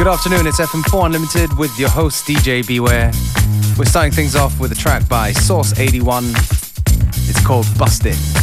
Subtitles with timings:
[0.00, 3.12] Good afternoon, it's FM4 Unlimited with your host DJ Beware.
[3.76, 6.24] We're starting things off with a track by Source 81.
[7.28, 8.39] It's called Bustin'.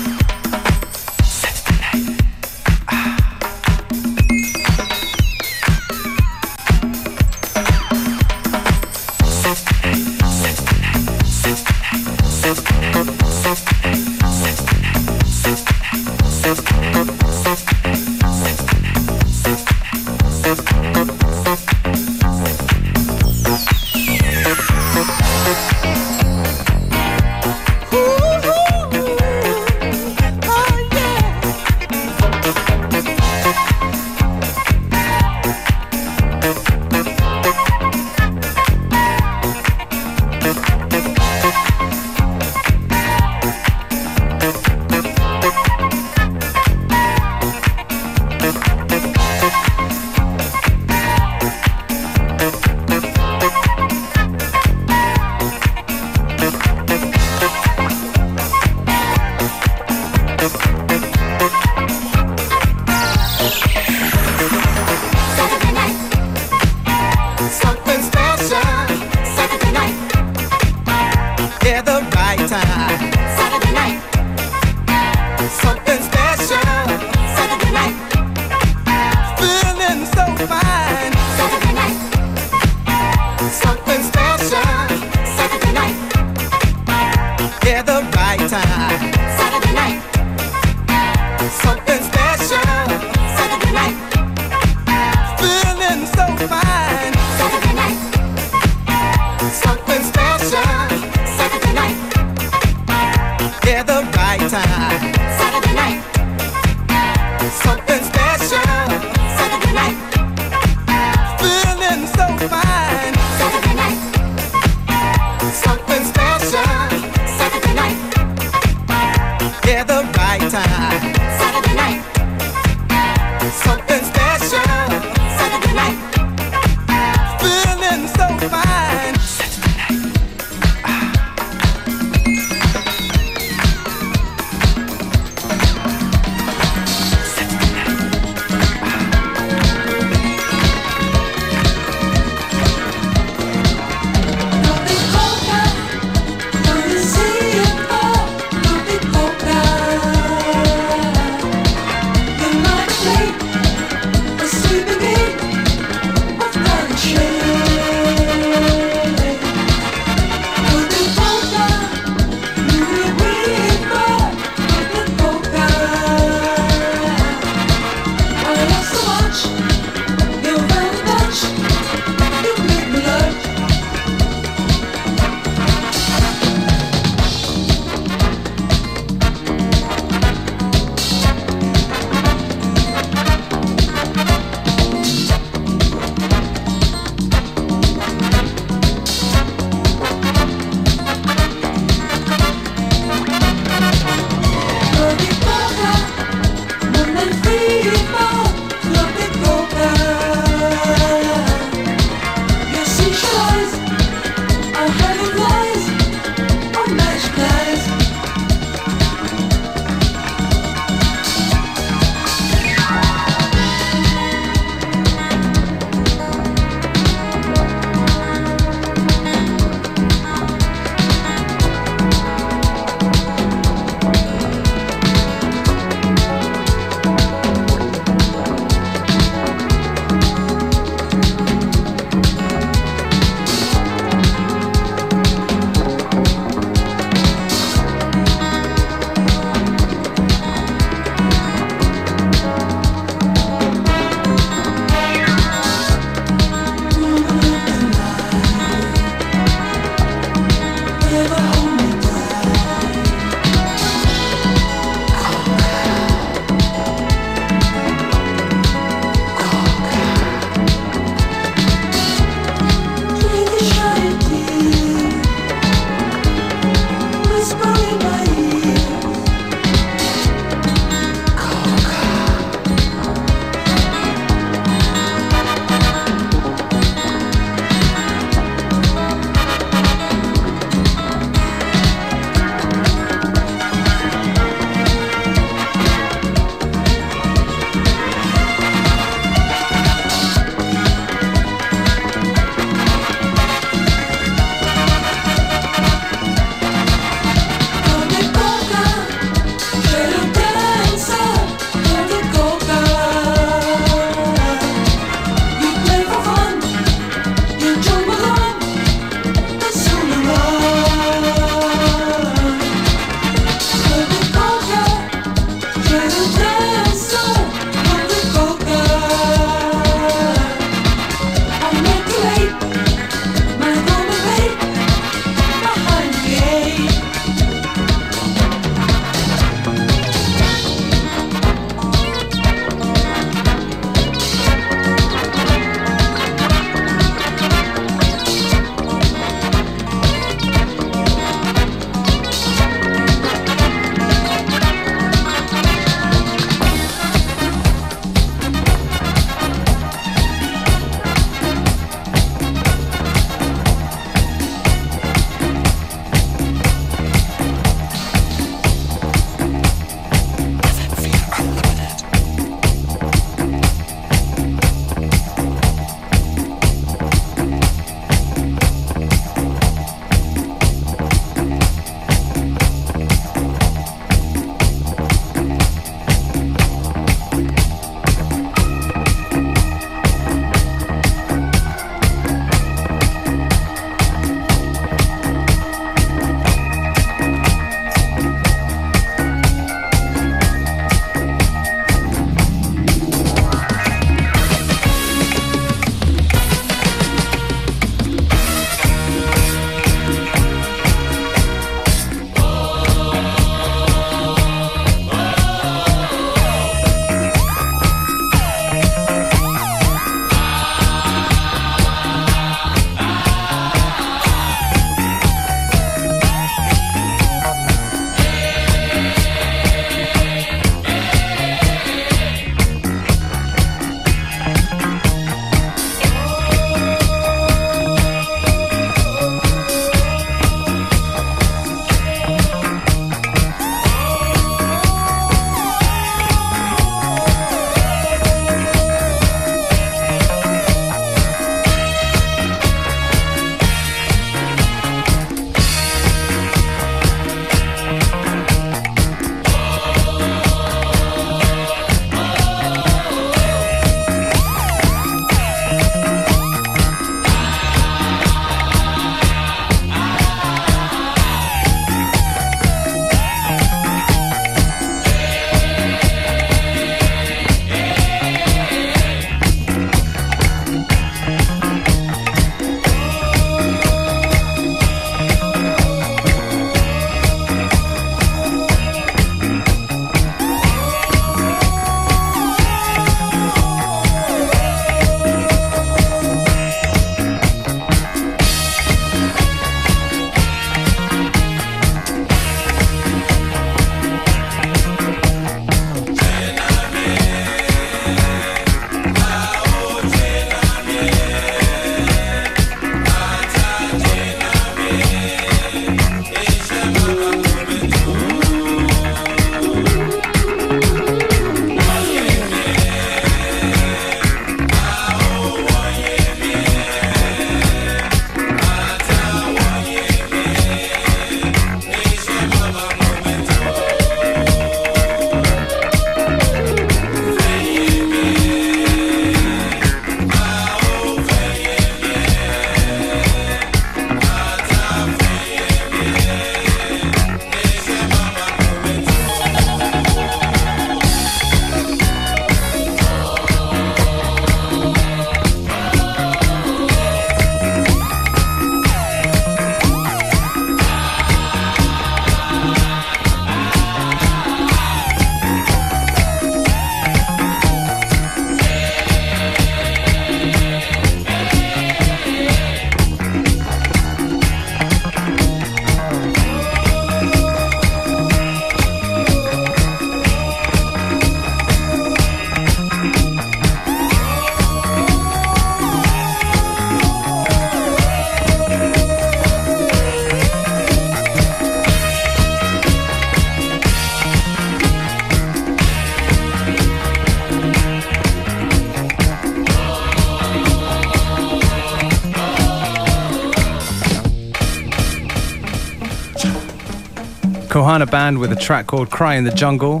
[597.90, 600.00] Kohana Band with a track called Cry in the Jungle.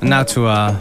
[0.00, 0.80] And now to a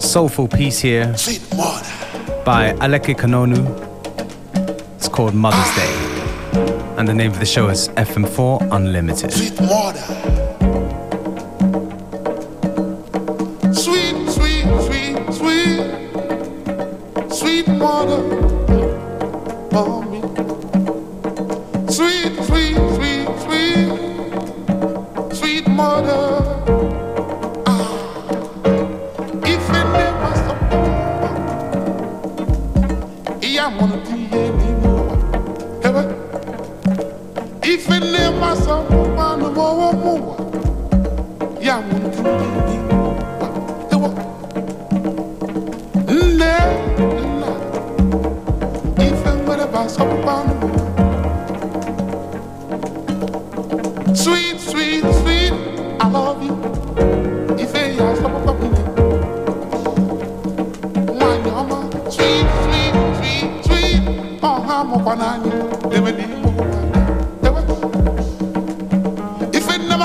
[0.00, 1.08] soulful piece here
[2.46, 3.60] by Aleke Kanonu.
[4.96, 5.94] It's called Mother's Day.
[6.96, 9.30] And the name of the show is FM4 Unlimited.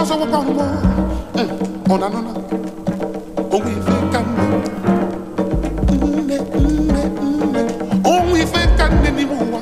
[0.02, 0.66] Ife nne m asọgbakwa mmụọ
[1.90, 2.32] ọ na nụna
[3.56, 4.46] onwe ife ka nne
[6.18, 7.02] nne nne
[7.54, 7.62] nne
[8.14, 9.60] onwe ife ka nne n'ime ụwa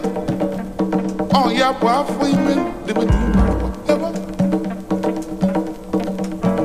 [1.33, 2.53] ọ ya bụ afọ ime
[2.85, 4.09] debe n'ime ụwa ewe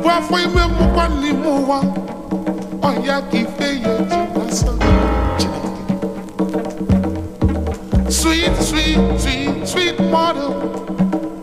[0.02, 1.78] bụ afọ ime mụkwa n'ime ụwa
[2.82, 4.70] ọ ya ka ife oh, ya ji gbasa
[5.38, 5.70] Chineke
[8.18, 10.50] sweet sweet sweet sweet mother.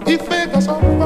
[0.07, 0.96] M ewe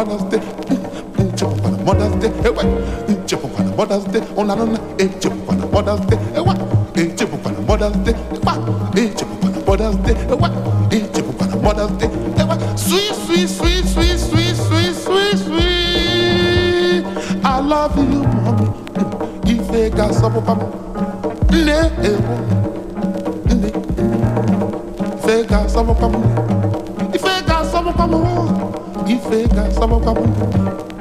[0.00, 0.38] Mother's Day.
[0.38, 0.78] Mm,
[1.12, 2.30] mm, chip on a Mother's Day.
[2.50, 2.66] Wait.
[3.06, 4.22] Mm, chip on a Mother's Day.
[4.34, 4.96] Oh, no, no.
[4.98, 6.16] Hey, chip on a Mother's Day.
[6.16, 6.58] Hey, what?
[6.96, 8.12] Hey, chip on a Mother's Day.
[8.40, 8.94] What?
[8.94, 10.14] Hey, chip on a Mother's Day.
[10.14, 10.52] Hey, what?
[10.90, 12.08] Hey, chip on a Mother's Day.
[12.08, 12.78] Hey, what?
[12.78, 17.04] Sweet, sweet, sweet, sweet, sweet, sweet, sweet, sweet.
[17.44, 18.66] I love you, mommy.
[18.66, 19.10] Mm,
[19.44, 20.60] If ga-asọpụkwa m
[21.52, 21.76] nne
[22.08, 22.20] ewu
[23.44, 23.68] nne
[25.16, 26.59] ife ga-asọpụkwa m ife ga-asọpụkwa m
[29.20, 30.99] fica, só boca bunda.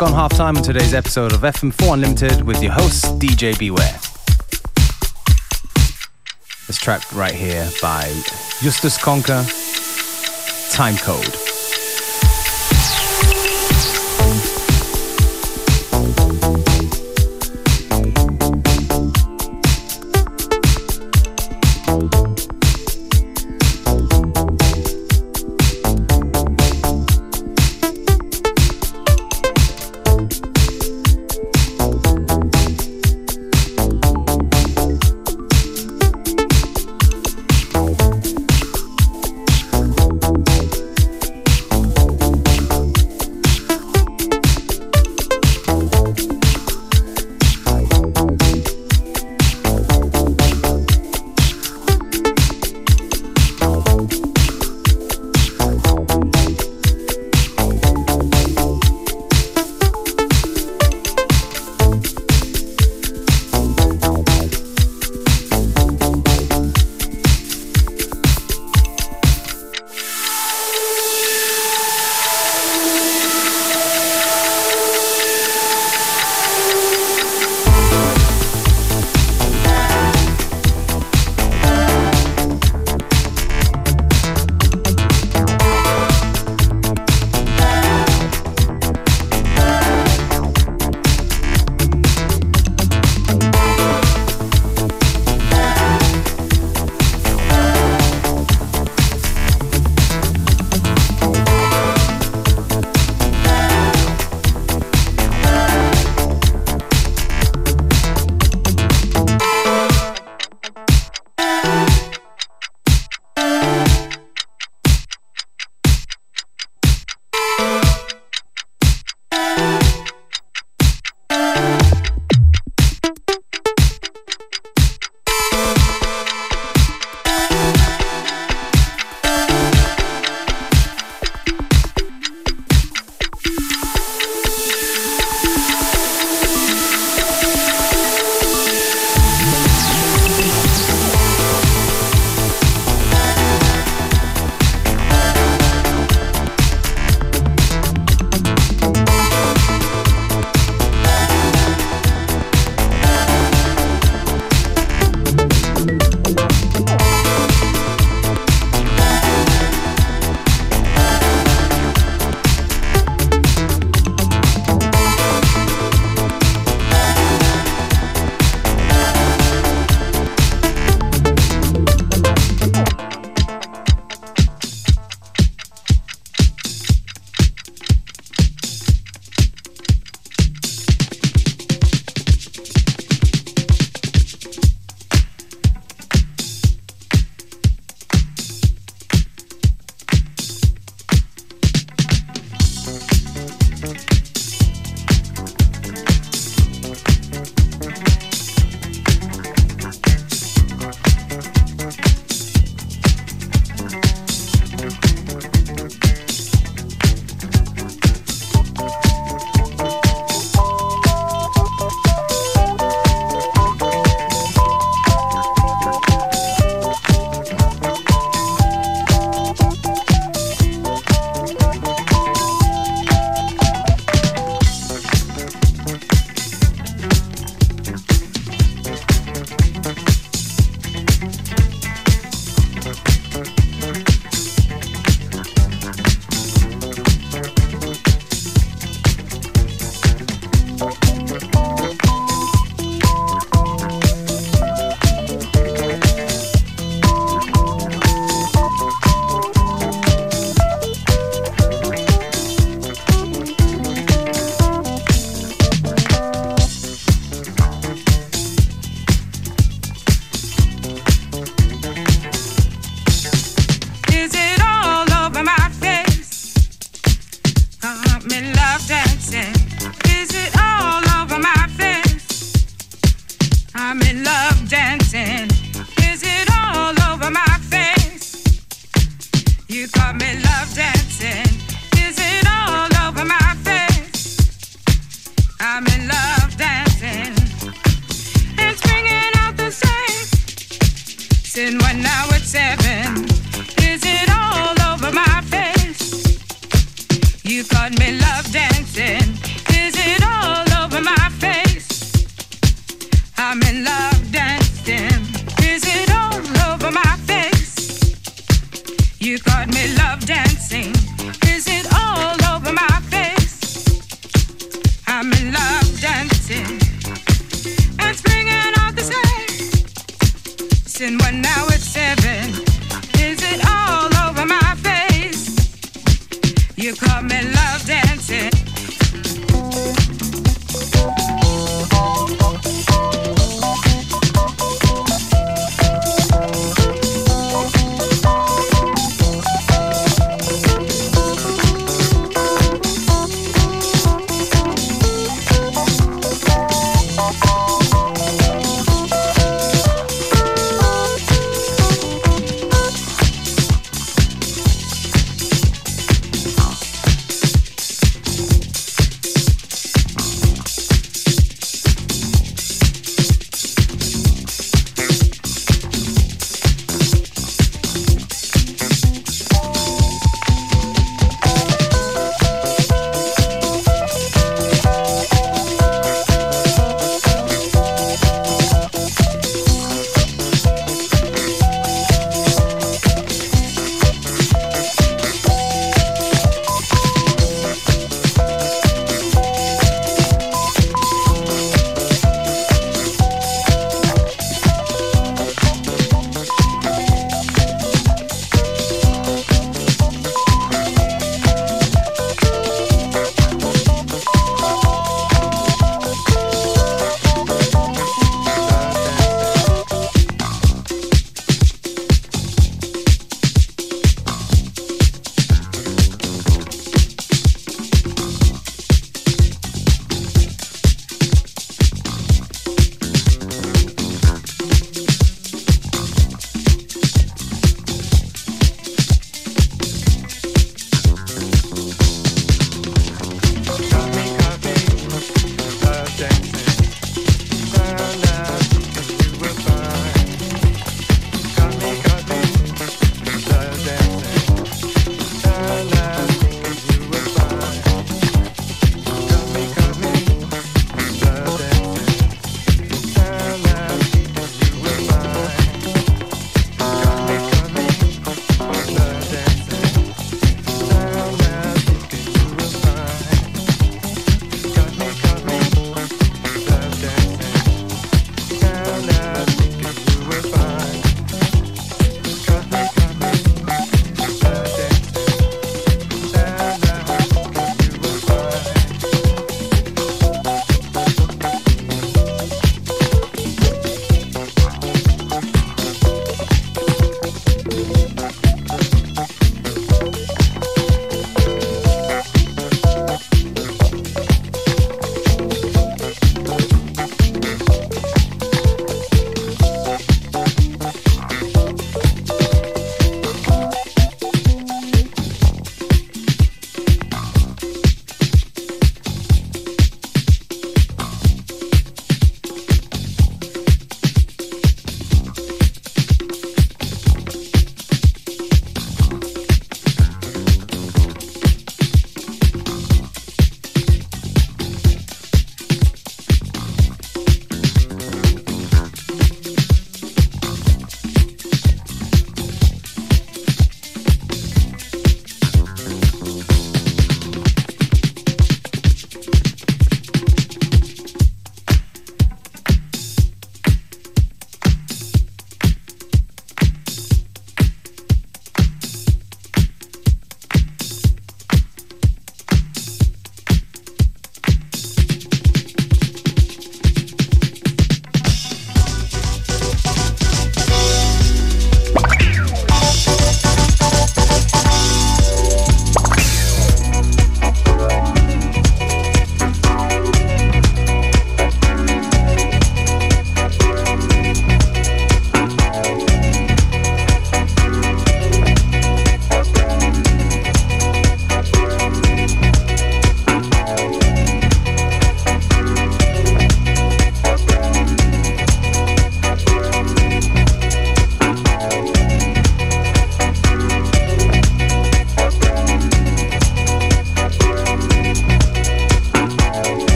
[0.00, 4.00] Gone half time on today's episode of FM4 Unlimited with your host, DJ Beware.
[6.66, 8.04] This track right here by
[8.62, 9.44] Justus Köhncke,
[10.74, 11.49] Time Code.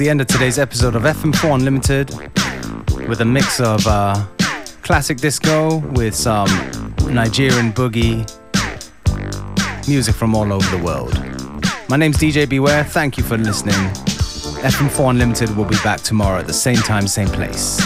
[0.00, 2.08] The end of today's episode of FM4 Unlimited
[3.06, 4.14] with a mix of uh,
[4.80, 6.48] classic disco with some
[7.06, 8.26] Nigerian boogie
[9.86, 11.12] music from all over the world.
[11.90, 12.82] My name's DJ Beware.
[12.82, 13.74] Thank you for listening.
[14.64, 17.78] FM4 Unlimited will be back tomorrow at the same time, same place.